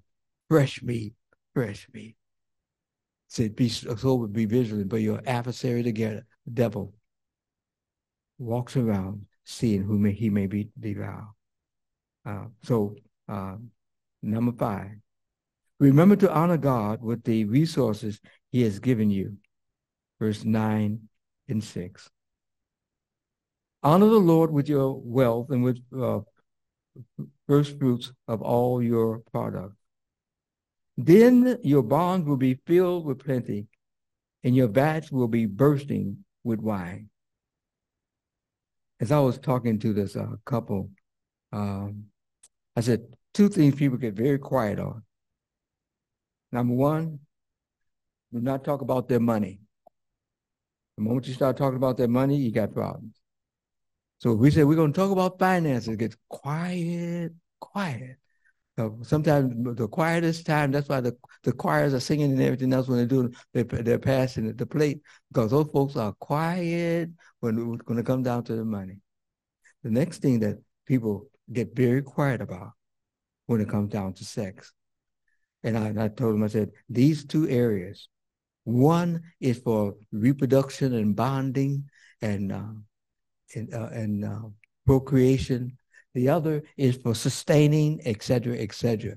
[0.49, 1.15] Fresh meat,
[1.53, 2.15] fresh meat
[3.31, 6.93] said, be sober, be vigilant, but your adversary together, the devil,
[8.37, 11.29] walks around seeing who may, he may be devoured.
[12.25, 12.93] Uh, so,
[13.29, 13.55] uh,
[14.21, 14.89] number five,
[15.79, 18.19] remember to honor God with the resources
[18.51, 19.37] he has given you.
[20.19, 20.99] Verse 9
[21.47, 22.09] and 6.
[23.81, 26.19] Honor the Lord with your wealth and with uh,
[27.47, 29.73] first fruits of all your product.
[30.97, 33.67] Then your barns will be filled with plenty,
[34.43, 37.09] and your vats will be bursting with wine.
[38.99, 40.91] As I was talking to this uh, couple,
[41.51, 42.05] um,
[42.75, 45.03] I said two things people get very quiet on.
[46.51, 47.19] Number one,
[48.31, 49.61] do not talk about their money.
[50.97, 53.15] The moment you start talking about their money, you got problems.
[54.19, 58.17] So we say we're going to talk about finances, it gets quiet quiet.
[58.77, 62.87] So sometimes the quietest time, that's why the, the choirs are singing and everything else
[62.87, 67.09] when they're doing, they're, they're passing the plate because those folks are quiet
[67.41, 68.97] when it's going to come down to the money.
[69.83, 72.71] The next thing that people get very quiet about
[73.47, 74.73] when it comes down to sex.
[75.63, 78.07] And I, I told them, I said, these two areas,
[78.63, 81.89] one is for reproduction and bonding
[82.21, 82.73] and, uh,
[83.53, 84.41] and, uh, and uh,
[84.85, 85.77] procreation.
[86.13, 89.15] The other is for sustaining, etc., etc.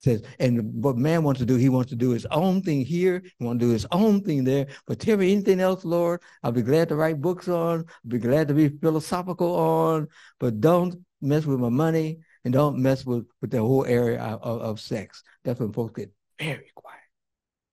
[0.00, 3.22] Says, and what man wants to do, he wants to do his own thing here,
[3.38, 4.66] he wants to do his own thing there.
[4.86, 8.18] But tell me anything else, Lord, I'll be glad to write books on, I'll be
[8.18, 13.24] glad to be philosophical on, but don't mess with my money and don't mess with,
[13.40, 15.22] with the whole area of, of, sex.
[15.42, 17.00] That's when folks get very quiet,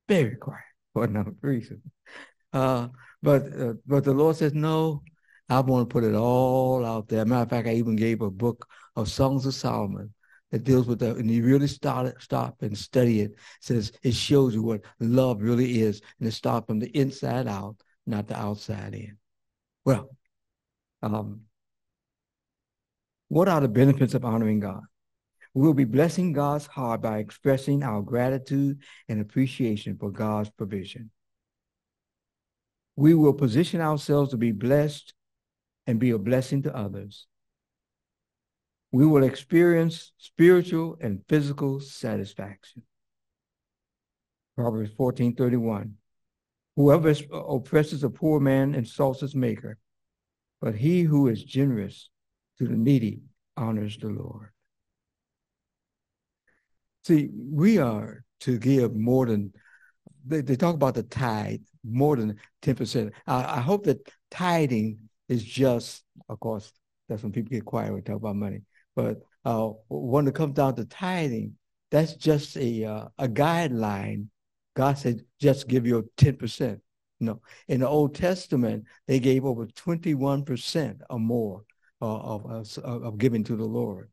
[0.08, 1.82] very quiet for another reason.
[2.54, 2.88] Uh,
[3.22, 5.04] but uh, but the Lord says, no,
[5.52, 7.26] I want to put it all out there.
[7.26, 10.14] Matter of fact, I even gave a book of Songs of Solomon
[10.50, 11.18] that deals with that.
[11.18, 13.32] And you really start stop and study it.
[13.32, 13.38] it.
[13.60, 17.76] Says it shows you what love really is, and it starts from the inside out,
[18.08, 19.18] not the outside in.
[19.84, 20.10] Well,
[21.02, 21.42] um,
[23.28, 24.84] what are the benefits of honoring God?
[25.54, 31.12] We'll be blessing God's heart by expressing our gratitude and appreciation for God's provision.
[32.96, 35.14] We will position ourselves to be blessed
[35.92, 37.28] and be a blessing to others.
[38.94, 42.84] We will experience spiritual and physical satisfaction.
[44.56, 45.96] Proverbs 14:31.
[46.78, 49.78] Whoever oppresses a poor man insults his maker,
[50.62, 52.10] but he who is generous
[52.58, 53.24] to the needy
[53.58, 54.52] honors the Lord.
[57.04, 59.52] See, we are to give more than
[60.26, 63.12] they, they talk about the tithe, more than 10%.
[63.28, 66.72] I, I hope that tithing is just, of course,
[67.08, 68.62] that's when people get quiet when we talk about money.
[68.96, 71.56] But uh, when it comes down to tithing,
[71.90, 74.28] that's just a uh, a guideline.
[74.76, 76.80] God said, just give your 10%.
[77.20, 77.42] No.
[77.68, 81.64] In the Old Testament, they gave over 21% or more
[82.02, 84.10] uh, of, of, of giving to the Lord.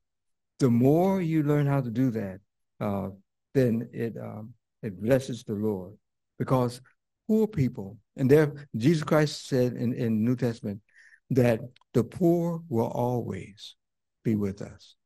[0.59, 2.41] The more you learn how to do that,
[2.81, 3.11] uh,
[3.55, 5.93] then it um, it blesses the Lord.
[6.39, 6.81] Because
[7.29, 10.81] poor people, and there Jesus Christ said in, in New Testament
[11.31, 11.61] that
[11.95, 13.77] the poor will always
[14.25, 14.97] be with us.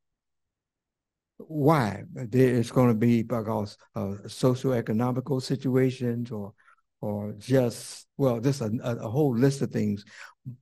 [1.39, 2.05] Why?
[2.15, 6.53] It's going to be because of socio-economical situations or
[7.01, 10.05] or just well, just a, a, whole list of things,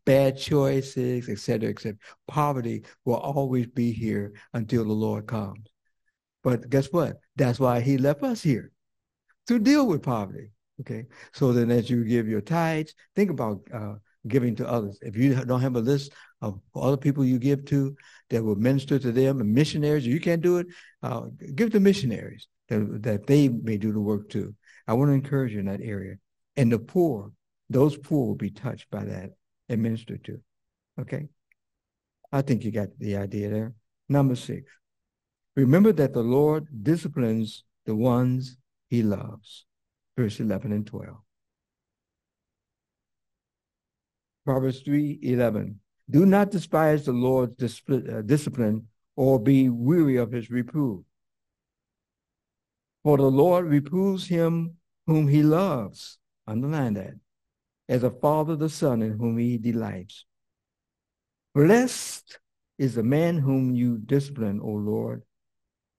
[0.06, 1.98] bad choices, etc., etc.
[2.26, 5.68] Poverty will always be here until the Lord comes.
[6.42, 7.18] But guess what?
[7.36, 8.72] That's why He left us here
[9.48, 10.50] to deal with poverty.
[10.80, 13.96] Okay, so then as you give your tithes, think about uh,
[14.28, 14.98] giving to others.
[15.02, 17.96] If you don't have a list of other people you give to
[18.30, 20.66] that will minister to them and missionaries, you can't do it,
[21.02, 21.22] uh,
[21.54, 24.54] give to missionaries that, that they may do the work too.
[24.86, 26.16] I want to encourage you in that area.
[26.56, 27.32] And the poor,
[27.68, 29.30] those poor will be touched by that
[29.68, 30.40] and ministered to.
[31.00, 31.28] Okay?
[32.32, 33.74] I think you got the idea there.
[34.08, 34.70] Number six,
[35.56, 38.56] remember that the Lord disciplines the ones
[38.88, 39.66] he loves.
[40.16, 41.16] Verse 11 and 12.
[44.50, 45.78] Proverbs 3 11.
[46.10, 51.04] Do not despise the Lord's uh, discipline or be weary of his reproof.
[53.04, 54.74] For the Lord reproves him
[55.06, 57.14] whom he loves Underline that.
[57.88, 60.24] As a father the son in whom he delights.
[61.54, 62.40] Blessed
[62.76, 65.22] is the man whom you discipline, O Lord,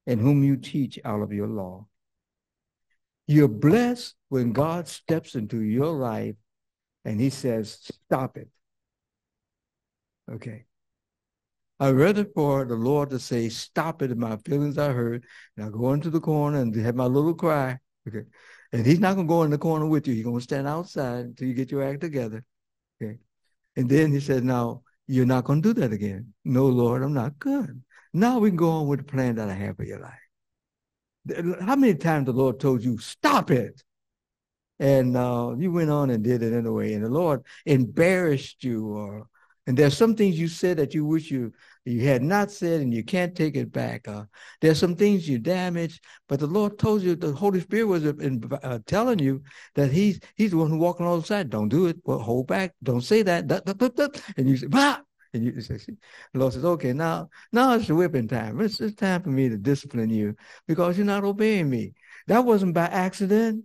[0.06, 1.88] and whom you teach out of your law.
[3.28, 6.36] You're blessed when God steps into your life
[7.06, 8.50] and he says, stop it.
[10.32, 10.66] Okay.
[11.80, 15.24] I'd rather for the Lord to say, stop it, my feelings are hurt,
[15.58, 17.80] and I go into the corner and have my little cry.
[18.08, 18.26] Okay.
[18.72, 20.14] And he's not going to go in the corner with you.
[20.14, 22.44] He's going to stand outside until you get your act together.
[23.02, 23.18] Okay.
[23.76, 26.34] And then he says, now, you're not going to do that again.
[26.46, 27.82] No, Lord, I'm not good.
[28.14, 31.60] Now we can go on with the plan that I have for your life.
[31.62, 33.84] How many times the Lord told you, stop it?
[34.82, 36.94] And uh, you went on and did it anyway.
[36.94, 39.28] And the Lord embarrassed you or
[39.68, 41.54] and there's some things you said that you wish you
[41.86, 44.08] you had not said and you can't take it back.
[44.08, 44.26] Uh,
[44.60, 48.42] there's some things you damaged, but the Lord told you, the Holy Spirit was in,
[48.64, 49.42] uh, telling you
[49.76, 51.50] that he's he's the one who walking on the side.
[51.50, 51.98] Don't do it.
[52.04, 52.74] Well, hold back.
[52.82, 53.46] Don't say that.
[54.38, 54.98] And you say, bah!
[55.34, 55.94] And you say, see,
[56.34, 58.60] the Lord says, okay, now, now it's the whipping time.
[58.60, 60.36] It's, it's time for me to discipline you
[60.68, 61.94] because you're not obeying me.
[62.28, 63.64] That wasn't by accident.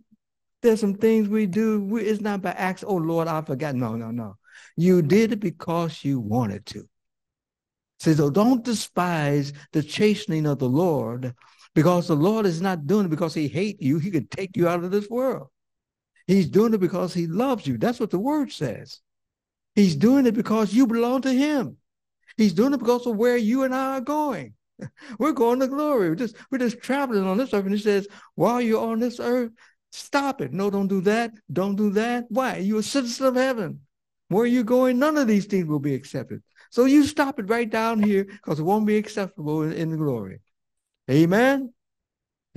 [0.66, 1.80] There's some things we do.
[1.80, 2.92] We, it's not by accident.
[2.92, 3.76] Oh, Lord, I forgot.
[3.76, 4.36] No, no, no.
[4.76, 6.88] You did it because you wanted to.
[8.00, 11.34] Says, so don't despise the chastening of the Lord
[11.74, 13.98] because the Lord is not doing it because he hates you.
[13.98, 15.48] He could take you out of this world.
[16.26, 17.78] He's doing it because he loves you.
[17.78, 19.00] That's what the word says.
[19.76, 21.76] He's doing it because you belong to him.
[22.36, 24.54] He's doing it because of where you and I are going.
[25.20, 26.08] We're going to glory.
[26.08, 27.64] We're just, we're just traveling on this earth.
[27.64, 29.52] And he says, while you're on this earth,
[29.96, 30.52] stop it.
[30.52, 31.32] No, don't do that.
[31.52, 32.26] Don't do that.
[32.28, 32.56] Why?
[32.56, 33.80] You're a citizen of heaven.
[34.28, 36.42] Where are you're going, none of these things will be accepted.
[36.70, 39.96] So you stop it right down here because it won't be acceptable in, in the
[39.96, 40.40] glory.
[41.10, 41.72] Amen.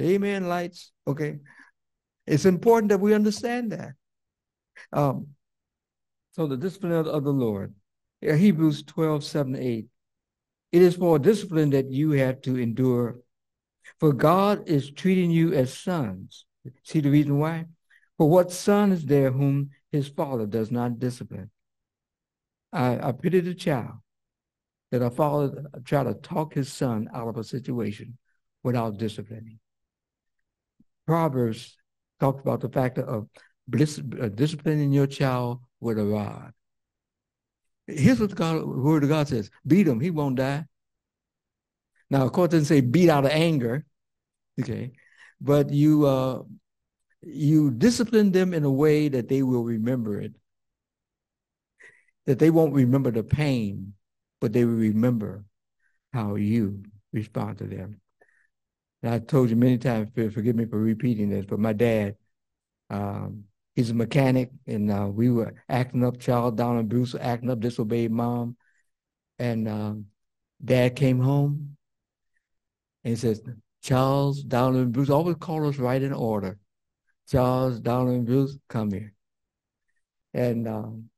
[0.02, 0.92] Amen, lights.
[1.06, 1.38] Okay.
[2.26, 3.92] It's important that we understand that.
[4.92, 5.28] Um,
[6.32, 7.74] so the discipline of, of the Lord.
[8.22, 9.86] Hebrews 12, 7, 8.
[10.72, 13.20] It is for discipline that you have to endure.
[14.00, 16.46] For God is treating you as sons.
[16.84, 17.66] See the reason why?
[18.18, 21.51] For what son is there whom his father does not discipline?
[22.72, 23.93] I, I pity the child
[24.91, 28.18] that a father try to talk his son out of a situation
[28.64, 29.60] without disciplining.
[31.07, 31.78] Proverbs
[32.20, 33.28] talks about the fact of
[33.68, 36.51] bliss, uh, disciplining your child with a rod.
[37.88, 40.66] Here's what the God, word of God says: beat him, he won't die.
[42.10, 43.86] Now, of course, it doesn't say beat out of anger,
[44.60, 44.91] okay,
[45.42, 46.42] but you uh,
[47.22, 50.34] you discipline them in a way that they will remember it,
[52.26, 53.94] that they won't remember the pain,
[54.40, 55.46] but they will remember
[56.14, 56.84] how you
[57.14, 58.00] respond to them.
[59.04, 62.16] And I told you many times, forgive me for repeating this, but my dad,
[62.90, 66.20] um, he's a mechanic, and uh, we were acting up.
[66.20, 68.58] child Don, and Bruce acting up, disobeyed mom,
[69.38, 70.06] and um,
[70.64, 71.78] dad came home
[73.04, 73.42] and he says,
[73.82, 76.60] Charles, Don, and Bruce always call us right in order.
[77.30, 79.14] Charles, Don, and Bruce, come here.
[80.34, 81.10] And um,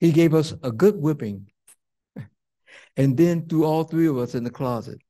[0.00, 1.50] he gave us a good whipping
[2.96, 5.00] and then threw all three of us in the closet.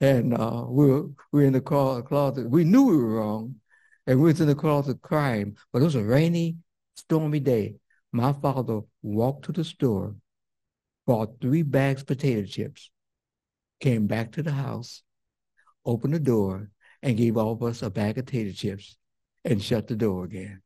[0.00, 2.48] And uh, we were we were in the closet.
[2.48, 3.56] We knew we were wrong,
[4.06, 5.56] and we was in the closet crying.
[5.72, 6.58] But it was a rainy,
[6.94, 7.76] stormy day.
[8.12, 10.14] My father walked to the store,
[11.04, 12.90] bought three bags of potato chips,
[13.80, 15.02] came back to the house,
[15.84, 16.70] opened the door,
[17.02, 18.96] and gave all of us a bag of potato chips,
[19.44, 20.62] and shut the door again.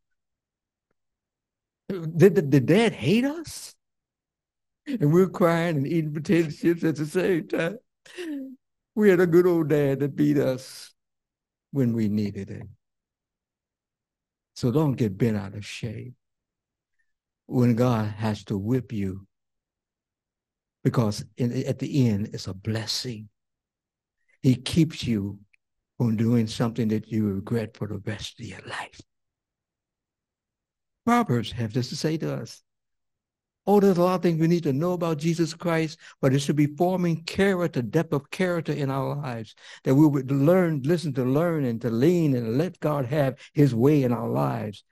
[1.88, 3.74] Did, did dad hate us?
[4.86, 7.78] And we were crying and eating potato chips at the same time.
[8.94, 10.92] We had a good old dad that beat us
[11.70, 12.66] when we needed it.
[14.54, 16.14] So don't get bent out of shape
[17.46, 19.26] when God has to whip you
[20.85, 23.28] because in, at the end it's a blessing.
[24.43, 25.39] He keeps you
[25.99, 29.01] from doing something that you regret for the rest of your life.
[31.05, 32.62] Proverbs have this to say to us.
[33.64, 36.41] Oh, there's a lot of things we need to know about Jesus Christ, but it
[36.41, 39.55] should be forming character, depth of character in our lives.
[39.85, 43.72] That we would learn, listen to learn and to lean and let God have his
[43.72, 44.83] way in our lives.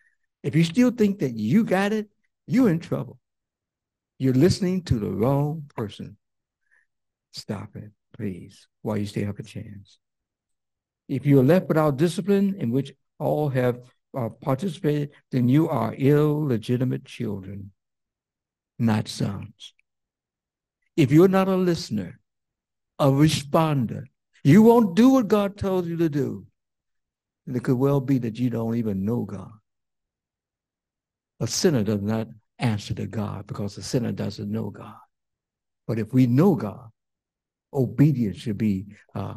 [0.45, 2.09] If you still think that you got it,
[2.47, 3.19] you're in trouble.
[4.21, 6.19] You're listening to the wrong person.
[7.33, 9.99] Stop it, please, while you still have a chance.
[11.09, 13.81] If you are left without discipline in which all have
[14.15, 17.73] uh, participated, then you are illegitimate children
[18.79, 19.75] not sons.
[20.97, 22.19] If you're not a listener,
[22.99, 24.05] a responder,
[24.45, 26.47] you won't do what God tells you to do.
[27.47, 29.53] And it could well be that you don't even know God.
[31.41, 32.29] A sinner does not
[32.61, 34.95] answer to God because the sinner doesn't know God.
[35.87, 36.89] But if we know God,
[37.73, 39.35] obedience should be uh,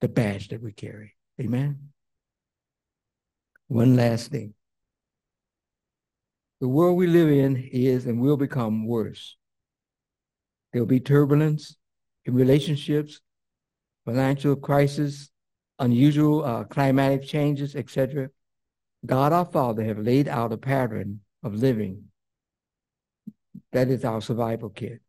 [0.00, 1.14] the badge that we carry.
[1.40, 1.90] Amen.
[3.68, 4.54] One last thing.
[6.60, 9.36] The world we live in is and will become worse.
[10.72, 11.76] There'll be turbulence
[12.26, 13.20] in relationships,
[14.04, 15.30] financial crisis,
[15.78, 18.28] unusual uh, climatic changes, etc.
[19.06, 22.09] God our Father have laid out a pattern of living.
[23.72, 25.00] That is our survival kit.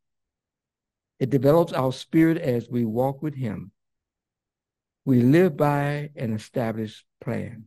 [1.20, 3.72] It develops our spirit as we walk with Him.
[5.06, 7.66] We live by an established plan.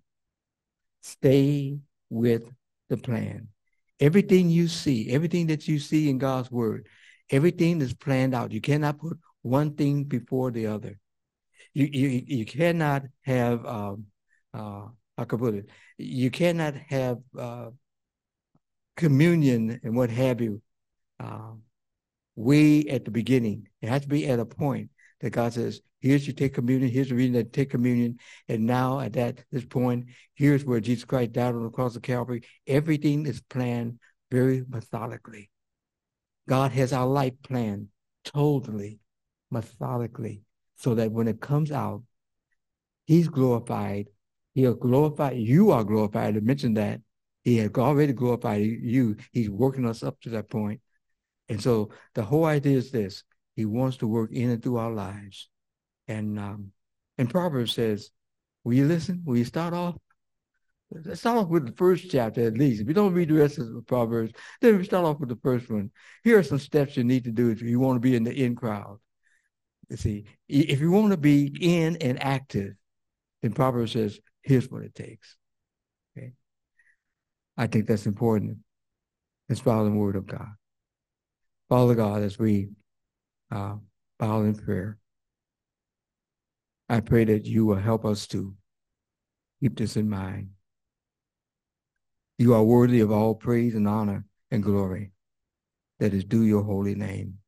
[1.02, 1.78] Stay
[2.10, 2.50] with
[2.88, 3.48] the plan.
[4.00, 6.88] Everything you see, everything that you see in God's word,
[7.30, 8.52] everything is planned out.
[8.52, 10.98] You cannot put one thing before the other.
[11.72, 14.06] You you you cannot have um,
[14.52, 14.86] uh,
[15.16, 15.68] how can I put it?
[15.98, 17.70] You cannot have uh,
[18.96, 20.62] communion and what have you
[21.24, 21.52] uh,
[22.36, 23.68] way at the beginning.
[23.80, 27.08] It has to be at a point that God says, here's you take communion, here's
[27.08, 28.18] the reason that take communion.
[28.48, 32.02] And now at that this point, here's where Jesus Christ died on the cross of
[32.02, 32.42] Calvary.
[32.66, 33.98] Everything is planned
[34.30, 35.50] very methodically.
[36.48, 37.88] God has our life planned
[38.24, 38.98] totally,
[39.50, 40.42] methodically,
[40.76, 42.02] so that when it comes out,
[43.06, 44.08] he's glorified.
[44.54, 46.36] He'll glorify, you are glorified.
[46.36, 47.00] I mentioned that.
[47.44, 49.16] He has already glorified you.
[49.32, 50.80] He's working us up to that point.
[51.48, 53.22] And so the whole idea is this.
[53.56, 55.48] He wants to work in and through our lives.
[56.08, 56.72] And um,
[57.18, 58.10] and Proverbs says,
[58.64, 59.22] will you listen?
[59.24, 59.96] Will you start off?
[60.90, 62.80] Let's start off with the first chapter at least.
[62.80, 65.38] If you don't read the rest of the Proverbs, then we start off with the
[65.42, 65.90] first one.
[66.22, 68.32] Here are some steps you need to do if you want to be in the
[68.32, 68.98] in crowd.
[69.88, 72.74] You see, if you want to be in and active,
[73.42, 75.36] then Proverbs says, here's what it takes.
[76.16, 76.32] Okay.
[77.56, 78.58] I think that's important.
[79.48, 80.48] Let's follow the word of God.
[81.68, 82.68] Father God, as we
[83.50, 83.76] uh,
[84.18, 84.98] bow in prayer,
[86.88, 88.54] I pray that you will help us to
[89.60, 90.50] keep this in mind.
[92.38, 95.12] You are worthy of all praise and honor and glory
[96.00, 97.38] that is due your holy name.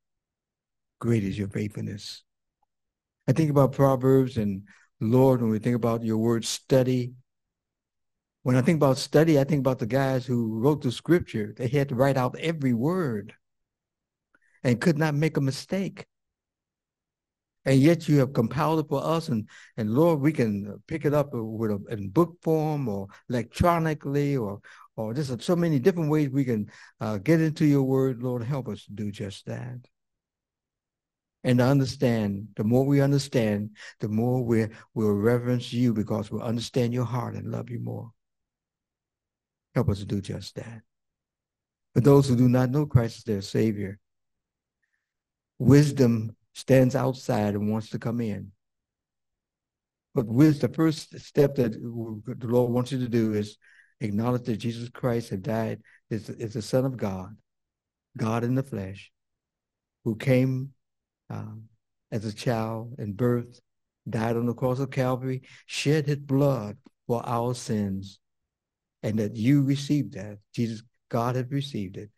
[1.01, 2.23] Great is your faithfulness.
[3.29, 4.63] I think about Proverbs and
[5.01, 7.13] Lord, when we think about your word study,
[8.45, 11.53] when I think about study, I think about the guys who wrote the scripture.
[11.57, 13.35] They had to write out every word
[14.67, 16.07] and could not make a mistake.
[17.65, 21.15] And yet you have compiled it for us and and lord we can pick it
[21.15, 24.61] up with a, in book form or electronically or
[24.97, 28.23] or just so many different ways we can uh, get into your word.
[28.23, 29.79] Lord help us do just that.
[31.45, 36.43] And to understand the more we understand the more we will reverence you because we'll
[36.43, 38.11] understand your heart and love you more.
[39.77, 40.83] Help us to do just that.
[41.95, 44.01] For those who do not know christ as their savior
[45.59, 48.53] wisdom stands outside and wants to come in.
[50.15, 53.59] But with the first step that the Lord wants you to do is
[54.01, 57.37] acknowledge that Jesus Christ had died, is, is the Son of God,
[58.17, 59.13] God in the flesh,
[60.05, 60.73] who came
[61.29, 61.65] um,
[62.11, 63.61] as a child and birth,
[64.09, 68.19] died on the cross of Calvary, shed his blood for our sins,
[69.03, 70.39] and that you received that.
[70.55, 72.11] Jesus, God had received it.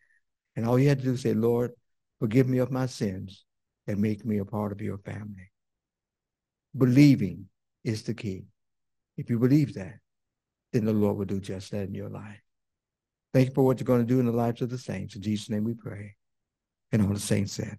[0.55, 1.71] And all you had to do is say, Lord,
[2.19, 3.45] forgive me of my sins
[3.87, 5.51] and make me a part of your family.
[6.77, 7.45] Believing
[7.83, 8.45] is the key.
[9.17, 9.95] If you believe that,
[10.71, 12.41] then the Lord will do just that in your life.
[13.33, 15.15] Thank you for what you're going to do in the lives of the saints.
[15.15, 16.15] In Jesus' name we pray.
[16.91, 17.77] And all the saints said.